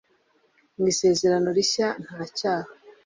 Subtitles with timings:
[0.77, 2.71] mu isezerano rishya nta cyaha